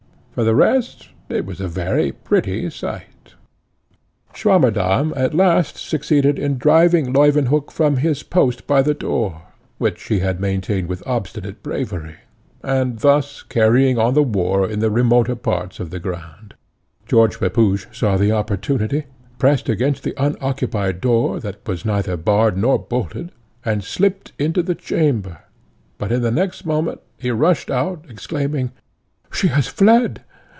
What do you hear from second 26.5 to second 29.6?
moment he rushed out, exclaiming, "She